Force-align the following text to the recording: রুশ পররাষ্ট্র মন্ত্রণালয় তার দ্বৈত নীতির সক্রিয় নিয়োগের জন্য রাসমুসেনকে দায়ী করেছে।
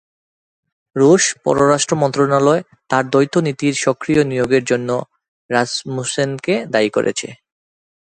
রুশ 0.95 1.23
পররাষ্ট্র 1.43 1.93
মন্ত্রণালয় 2.01 2.61
তার 2.89 3.03
দ্বৈত 3.11 3.33
নীতির 3.45 3.75
সক্রিয় 3.85 4.21
নিয়োগের 4.23 4.63
জন্য 4.65 4.89
রাসমুসেনকে 5.49 6.55
দায়ী 6.73 6.89
করেছে। 6.89 7.27